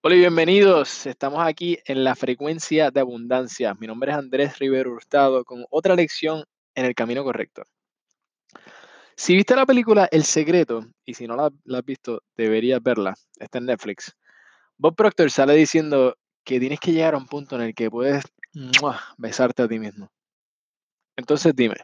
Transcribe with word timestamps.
Hola 0.00 0.14
y 0.14 0.20
bienvenidos. 0.20 1.06
Estamos 1.06 1.40
aquí 1.44 1.76
en 1.84 2.04
la 2.04 2.14
frecuencia 2.14 2.92
de 2.92 3.00
abundancia. 3.00 3.74
Mi 3.74 3.88
nombre 3.88 4.12
es 4.12 4.16
Andrés 4.16 4.56
Rivero 4.60 4.92
Hurtado 4.92 5.44
con 5.44 5.64
otra 5.70 5.96
lección 5.96 6.44
en 6.76 6.84
el 6.84 6.94
camino 6.94 7.24
correcto. 7.24 7.64
Si 9.16 9.34
viste 9.34 9.56
la 9.56 9.66
película 9.66 10.08
El 10.12 10.22
Secreto, 10.22 10.86
y 11.04 11.14
si 11.14 11.26
no 11.26 11.34
la, 11.34 11.46
has 11.76 11.84
visto, 11.84 12.22
deberías 12.36 12.80
verla. 12.80 13.16
Está 13.40 13.58
en 13.58 13.66
Netflix. 13.66 14.16
Bob 14.76 14.94
Proctor 14.94 15.32
sale 15.32 15.54
diciendo 15.54 16.16
que 16.44 16.60
tienes 16.60 16.78
que 16.78 16.92
llegar 16.92 17.14
a 17.14 17.18
un 17.18 17.26
punto 17.26 17.56
en 17.56 17.62
el 17.62 17.74
que 17.74 17.90
puedes 17.90 18.22
besarte 19.16 19.64
a 19.64 19.68
ti 19.68 19.80
mismo. 19.80 20.12
Entonces 21.16 21.56
dime, 21.56 21.74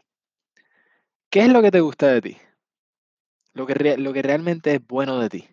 ¿qué 1.29 1.41
es 1.41 1.49
lo 1.49 1.61
que 1.61 1.71
te 1.71 1.81
gusta 1.81 2.07
de 2.07 2.21
ti? 2.21 2.37
Lo 3.51 3.67
que, 3.67 3.97
lo 3.97 4.13
que 4.13 4.21
realmente 4.21 4.73
es 4.73 4.87
bueno 4.87 5.19
de 5.19 5.29
ti. 5.29 5.49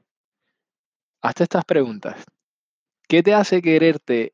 Hazte 1.22 1.42
estas 1.42 1.64
preguntas. 1.64 2.24
¿Qué 3.12 3.22
te 3.22 3.34
hace 3.34 3.60
quererte 3.60 4.32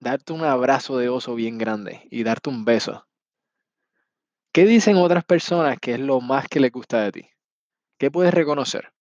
darte 0.00 0.32
un 0.32 0.42
abrazo 0.42 0.96
de 0.96 1.10
oso 1.10 1.34
bien 1.34 1.58
grande 1.58 2.08
y 2.10 2.22
darte 2.22 2.48
un 2.48 2.64
beso? 2.64 3.06
¿Qué 4.50 4.64
dicen 4.64 4.96
otras 4.96 5.26
personas 5.26 5.78
que 5.78 5.92
es 5.92 6.00
lo 6.00 6.22
más 6.22 6.48
que 6.48 6.58
les 6.58 6.72
gusta 6.72 7.02
de 7.02 7.12
ti? 7.12 7.28
¿Qué 7.98 8.10
puedes 8.10 8.32
reconocer? 8.32 8.94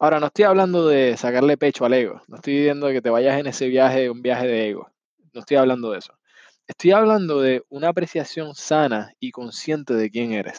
Ahora, 0.00 0.18
no 0.18 0.26
estoy 0.26 0.44
hablando 0.44 0.88
de 0.88 1.16
sacarle 1.16 1.56
pecho 1.56 1.84
al 1.84 1.94
ego. 1.94 2.20
No 2.26 2.34
estoy 2.34 2.56
diciendo 2.56 2.88
que 2.88 3.00
te 3.00 3.10
vayas 3.10 3.38
en 3.38 3.46
ese 3.46 3.68
viaje, 3.68 4.10
un 4.10 4.22
viaje 4.22 4.48
de 4.48 4.70
ego. 4.70 4.90
No 5.32 5.42
estoy 5.42 5.58
hablando 5.58 5.92
de 5.92 5.98
eso. 5.98 6.18
Estoy 6.66 6.90
hablando 6.90 7.40
de 7.40 7.62
una 7.68 7.90
apreciación 7.90 8.56
sana 8.56 9.12
y 9.20 9.30
consciente 9.30 9.94
de 9.94 10.10
quién 10.10 10.32
eres. 10.32 10.58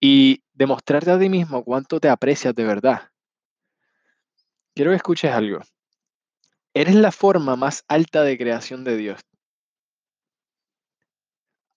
Y 0.00 0.42
demostrarte 0.52 1.12
a 1.12 1.18
ti 1.20 1.28
mismo 1.28 1.62
cuánto 1.62 2.00
te 2.00 2.08
aprecias 2.08 2.56
de 2.56 2.64
verdad. 2.64 3.02
Quiero 4.74 4.90
que 4.90 4.96
escuches 4.96 5.30
algo. 5.30 5.60
Eres 6.78 6.94
la 6.94 7.10
forma 7.10 7.56
más 7.56 7.84
alta 7.88 8.22
de 8.22 8.38
creación 8.38 8.84
de 8.84 8.96
Dios. 8.96 9.20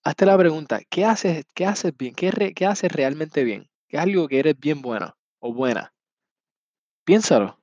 Hazte 0.04 0.26
la 0.26 0.38
pregunta, 0.38 0.80
¿qué 0.88 1.04
haces, 1.04 1.44
qué 1.56 1.66
haces 1.66 1.92
bien? 1.96 2.14
¿Qué, 2.14 2.52
qué 2.54 2.66
haces 2.66 2.92
realmente 2.92 3.42
bien? 3.42 3.68
¿Qué 3.88 3.96
es 3.96 4.02
algo 4.04 4.28
que 4.28 4.38
eres 4.38 4.56
bien 4.56 4.80
bueno 4.80 5.16
o 5.40 5.52
buena? 5.52 5.92
Piénsalo. 7.02 7.58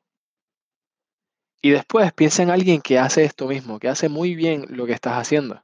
Y 1.62 1.70
después 1.70 2.12
piensa 2.12 2.44
en 2.44 2.50
alguien 2.50 2.82
que 2.82 3.00
hace 3.00 3.24
esto 3.24 3.48
mismo, 3.48 3.80
que 3.80 3.88
hace 3.88 4.10
muy 4.10 4.36
bien 4.36 4.66
lo 4.68 4.86
que 4.86 4.92
estás 4.92 5.14
haciendo. 5.14 5.64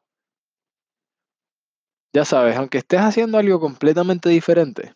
Ya 2.13 2.23
sabes, 2.23 2.55
aunque 2.55 2.77
estés 2.77 3.01
haciendo 3.01 3.37
algo 3.37 3.59
completamente 3.59 4.29
diferente, 4.29 4.95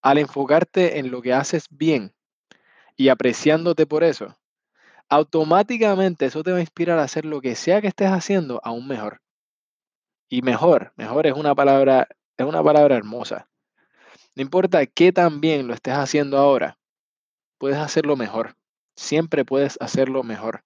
al 0.00 0.16
enfocarte 0.16 0.98
en 0.98 1.10
lo 1.10 1.20
que 1.20 1.34
haces 1.34 1.66
bien 1.68 2.14
y 2.96 3.10
apreciándote 3.10 3.84
por 3.84 4.04
eso, 4.04 4.38
automáticamente 5.08 6.26
eso 6.26 6.42
te 6.42 6.52
va 6.52 6.58
a 6.58 6.60
inspirar 6.60 6.98
a 6.98 7.04
hacer 7.04 7.24
lo 7.24 7.40
que 7.40 7.54
sea 7.54 7.80
que 7.80 7.88
estés 7.88 8.10
haciendo 8.10 8.60
aún 8.64 8.86
mejor. 8.86 9.20
Y 10.28 10.42
mejor, 10.42 10.92
mejor 10.96 11.26
es 11.26 11.34
una 11.34 11.54
palabra, 11.54 12.08
es 12.36 12.46
una 12.46 12.62
palabra 12.62 12.96
hermosa. 12.96 13.48
No 14.34 14.42
importa 14.42 14.84
qué 14.86 15.12
tan 15.12 15.40
bien 15.40 15.66
lo 15.66 15.74
estés 15.74 15.94
haciendo 15.94 16.38
ahora, 16.38 16.78
puedes 17.58 17.78
hacerlo 17.78 18.16
mejor. 18.16 18.56
Siempre 18.96 19.44
puedes 19.44 19.78
hacerlo 19.80 20.22
mejor. 20.22 20.64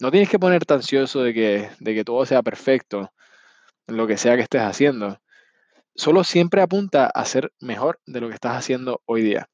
No 0.00 0.10
tienes 0.10 0.28
que 0.28 0.38
ponerte 0.38 0.74
ansioso 0.74 1.22
de 1.22 1.34
que, 1.34 1.70
de 1.80 1.94
que 1.94 2.04
todo 2.04 2.24
sea 2.26 2.42
perfecto 2.42 3.12
en 3.86 3.96
lo 3.96 4.06
que 4.06 4.16
sea 4.16 4.36
que 4.36 4.42
estés 4.42 4.62
haciendo. 4.62 5.20
Solo 5.94 6.22
siempre 6.22 6.62
apunta 6.62 7.06
a 7.06 7.24
ser 7.24 7.52
mejor 7.60 8.00
de 8.06 8.20
lo 8.20 8.28
que 8.28 8.34
estás 8.34 8.56
haciendo 8.56 9.02
hoy 9.06 9.22
día. 9.22 9.48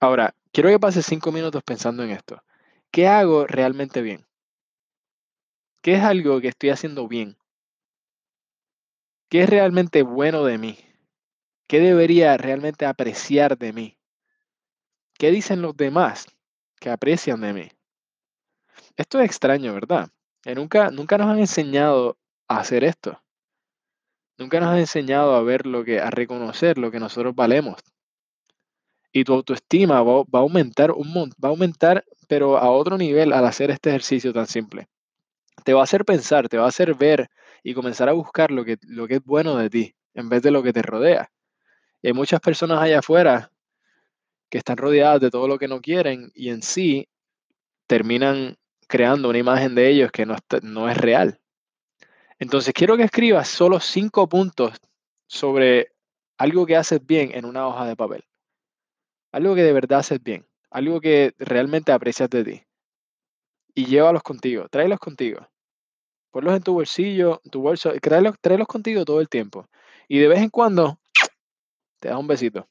Ahora, 0.00 0.34
quiero 0.52 0.68
que 0.68 0.78
pases 0.78 1.06
cinco 1.06 1.32
minutos 1.32 1.62
pensando 1.64 2.04
en 2.04 2.10
esto. 2.10 2.42
¿Qué 2.92 3.08
hago 3.08 3.46
realmente 3.46 4.00
bien? 4.00 4.26
¿Qué 5.82 5.94
es 5.94 6.04
algo 6.04 6.40
que 6.40 6.48
estoy 6.48 6.70
haciendo 6.70 7.08
bien? 7.08 7.36
¿Qué 9.28 9.42
es 9.42 9.50
realmente 9.50 10.02
bueno 10.02 10.44
de 10.44 10.56
mí? 10.56 10.78
¿Qué 11.66 11.80
debería 11.80 12.36
realmente 12.36 12.86
apreciar 12.86 13.58
de 13.58 13.72
mí? 13.72 13.98
¿Qué 15.18 15.32
dicen 15.32 15.62
los 15.62 15.76
demás 15.76 16.26
que 16.80 16.90
aprecian 16.90 17.40
de 17.40 17.52
mí? 17.52 17.68
Esto 18.96 19.18
es 19.18 19.26
extraño, 19.26 19.74
¿verdad? 19.74 20.10
Que 20.42 20.54
nunca, 20.54 20.90
nunca 20.90 21.18
nos 21.18 21.28
han 21.28 21.40
enseñado 21.40 22.16
a 22.46 22.58
hacer 22.58 22.84
esto. 22.84 23.20
Nunca 24.38 24.60
nos 24.60 24.70
han 24.70 24.78
enseñado 24.78 25.34
a 25.34 25.42
ver 25.42 25.66
lo 25.66 25.84
que, 25.84 26.00
a 26.00 26.10
reconocer 26.10 26.78
lo 26.78 26.92
que 26.92 27.00
nosotros 27.00 27.34
valemos. 27.34 27.80
Y 29.12 29.24
tu 29.24 29.32
autoestima 29.34 30.02
va, 30.02 30.22
va 30.22 30.38
a 30.38 30.42
aumentar 30.42 30.90
un 30.92 31.12
va 31.12 31.48
a 31.48 31.52
aumentar, 31.52 32.04
pero 32.28 32.58
a 32.58 32.70
otro 32.70 32.98
nivel 32.98 33.32
al 33.32 33.46
hacer 33.46 33.70
este 33.70 33.90
ejercicio 33.90 34.32
tan 34.32 34.46
simple. 34.46 34.88
Te 35.64 35.74
va 35.74 35.80
a 35.80 35.84
hacer 35.84 36.04
pensar, 36.04 36.48
te 36.48 36.58
va 36.58 36.64
a 36.64 36.68
hacer 36.68 36.94
ver 36.94 37.28
y 37.62 37.74
comenzar 37.74 38.08
a 38.08 38.12
buscar 38.12 38.50
lo 38.50 38.64
que, 38.64 38.78
lo 38.82 39.08
que 39.08 39.16
es 39.16 39.24
bueno 39.24 39.56
de 39.56 39.70
ti 39.70 39.94
en 40.14 40.28
vez 40.28 40.42
de 40.42 40.50
lo 40.50 40.62
que 40.62 40.72
te 40.72 40.82
rodea. 40.82 41.30
Y 42.02 42.08
hay 42.08 42.12
muchas 42.12 42.40
personas 42.40 42.80
allá 42.80 43.00
afuera 43.00 43.50
que 44.50 44.58
están 44.58 44.76
rodeadas 44.76 45.20
de 45.20 45.30
todo 45.30 45.48
lo 45.48 45.58
que 45.58 45.68
no 45.68 45.80
quieren 45.80 46.30
y 46.34 46.50
en 46.50 46.62
sí 46.62 47.08
terminan 47.86 48.56
creando 48.86 49.28
una 49.28 49.38
imagen 49.38 49.74
de 49.74 49.88
ellos 49.88 50.10
que 50.10 50.26
no, 50.26 50.36
no 50.62 50.88
es 50.88 50.96
real. 50.96 51.40
Entonces, 52.38 52.72
quiero 52.72 52.96
que 52.96 53.02
escribas 53.02 53.48
solo 53.48 53.80
cinco 53.80 54.28
puntos 54.28 54.76
sobre 55.26 55.92
algo 56.38 56.66
que 56.66 56.76
haces 56.76 57.04
bien 57.04 57.32
en 57.34 57.44
una 57.44 57.66
hoja 57.66 57.84
de 57.84 57.96
papel. 57.96 58.24
Algo 59.32 59.54
que 59.54 59.62
de 59.62 59.72
verdad 59.72 60.00
haces 60.00 60.22
bien. 60.22 60.46
Algo 60.70 61.00
que 61.00 61.34
realmente 61.38 61.92
aprecias 61.92 62.30
de 62.30 62.44
ti. 62.44 62.62
Y 63.74 63.86
llévalos 63.86 64.22
contigo. 64.22 64.68
Tráelos 64.68 64.98
contigo. 64.98 65.48
Ponlos 66.30 66.56
en 66.56 66.62
tu 66.62 66.74
bolsillo, 66.74 67.40
tu 67.50 67.60
bolso. 67.60 67.92
Tráelos, 68.00 68.36
tráelos 68.40 68.66
contigo 68.66 69.04
todo 69.04 69.20
el 69.20 69.28
tiempo. 69.28 69.68
Y 70.08 70.18
de 70.18 70.28
vez 70.28 70.40
en 70.40 70.50
cuando 70.50 70.98
te 72.00 72.08
das 72.08 72.18
un 72.18 72.26
besito. 72.26 72.68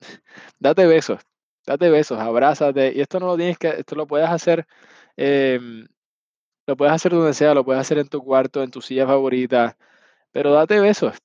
Date 0.58 0.86
besos. 0.86 1.20
Date 1.66 1.90
besos. 1.90 2.18
Abrázate. 2.18 2.92
Y 2.94 3.00
esto 3.00 3.20
no 3.20 3.26
lo 3.26 3.36
tienes 3.36 3.58
que, 3.58 3.68
esto 3.68 3.96
lo 3.96 4.06
puedes 4.06 4.28
hacer. 4.28 4.66
em, 5.16 5.86
lo 6.66 6.76
puedes 6.76 6.94
hacer 6.94 7.12
donde 7.12 7.34
sea. 7.34 7.54
Lo 7.54 7.64
puedes 7.64 7.80
hacer 7.80 7.98
en 7.98 8.08
tu 8.08 8.22
cuarto, 8.22 8.62
en 8.62 8.70
tu 8.70 8.80
silla 8.80 9.06
favorita 9.06 9.76
Pero 10.32 10.52
date 10.52 10.80
besos. 10.80 11.16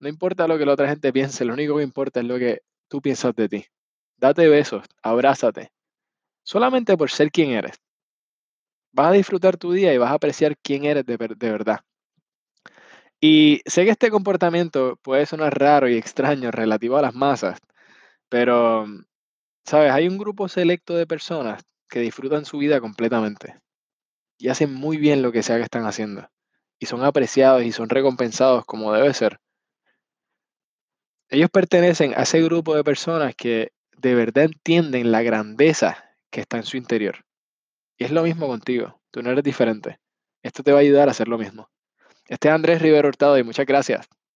No 0.00 0.08
importa 0.08 0.48
lo 0.48 0.58
que 0.58 0.66
la 0.66 0.72
otra 0.72 0.88
gente 0.88 1.12
piense, 1.12 1.44
lo 1.44 1.52
único 1.52 1.76
que 1.76 1.82
importa 1.82 2.20
es 2.20 2.26
lo 2.26 2.38
que 2.38 2.62
tú 2.88 3.02
piensas 3.02 3.34
de 3.36 3.48
ti. 3.48 3.66
Date 4.20 4.48
besos, 4.48 4.84
abrázate. 5.02 5.72
Solamente 6.44 6.94
por 6.98 7.10
ser 7.10 7.30
quien 7.30 7.52
eres. 7.52 7.80
Vas 8.92 9.08
a 9.08 9.12
disfrutar 9.12 9.56
tu 9.56 9.72
día 9.72 9.94
y 9.94 9.98
vas 9.98 10.10
a 10.10 10.14
apreciar 10.14 10.58
quién 10.58 10.84
eres 10.84 11.06
de, 11.06 11.16
de 11.16 11.50
verdad. 11.50 11.80
Y 13.18 13.62
sé 13.64 13.84
que 13.84 13.90
este 13.90 14.10
comportamiento 14.10 14.98
puede 15.02 15.24
sonar 15.24 15.58
raro 15.58 15.88
y 15.88 15.96
extraño 15.96 16.50
relativo 16.50 16.98
a 16.98 17.02
las 17.02 17.14
masas, 17.14 17.60
pero, 18.28 18.84
¿sabes? 19.64 19.90
Hay 19.92 20.06
un 20.06 20.18
grupo 20.18 20.48
selecto 20.48 20.94
de 20.96 21.06
personas 21.06 21.62
que 21.88 22.00
disfrutan 22.00 22.44
su 22.44 22.58
vida 22.58 22.78
completamente 22.78 23.58
y 24.38 24.48
hacen 24.48 24.74
muy 24.74 24.98
bien 24.98 25.22
lo 25.22 25.32
que 25.32 25.42
sea 25.42 25.56
que 25.56 25.62
están 25.62 25.86
haciendo. 25.86 26.28
Y 26.78 26.86
son 26.86 27.04
apreciados 27.04 27.62
y 27.62 27.72
son 27.72 27.88
recompensados 27.88 28.66
como 28.66 28.92
debe 28.92 29.14
ser. 29.14 29.40
Ellos 31.30 31.48
pertenecen 31.50 32.12
a 32.18 32.22
ese 32.22 32.42
grupo 32.42 32.74
de 32.74 32.84
personas 32.84 33.34
que 33.34 33.72
de 34.00 34.14
verdad 34.14 34.44
entienden 34.44 35.12
la 35.12 35.22
grandeza 35.22 36.16
que 36.30 36.40
está 36.40 36.56
en 36.56 36.64
su 36.64 36.76
interior. 36.76 37.24
Y 37.98 38.04
es 38.04 38.10
lo 38.10 38.22
mismo 38.22 38.46
contigo. 38.46 39.00
Tú 39.10 39.22
no 39.22 39.30
eres 39.30 39.44
diferente. 39.44 39.98
Esto 40.42 40.62
te 40.62 40.72
va 40.72 40.78
a 40.78 40.82
ayudar 40.82 41.08
a 41.08 41.10
hacer 41.10 41.28
lo 41.28 41.38
mismo. 41.38 41.68
Este 42.28 42.48
es 42.48 42.54
Andrés 42.54 42.80
Rivero 42.80 43.08
Hurtado 43.08 43.36
y 43.38 43.42
muchas 43.42 43.66
gracias. 43.66 44.08